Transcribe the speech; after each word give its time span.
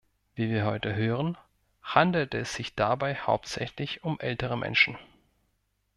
Wie 0.33 0.49
wir 0.49 0.65
heute 0.65 0.95
hören, 0.95 1.37
handelte 1.83 2.39
es 2.39 2.55
sich 2.55 2.73
dabei 2.73 3.13
hauptsächlich 3.13 4.03
um 4.03 4.19
ältere 4.19 4.57
Menschen. 4.57 4.97